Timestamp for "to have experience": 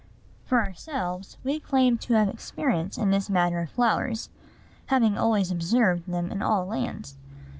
1.99-2.97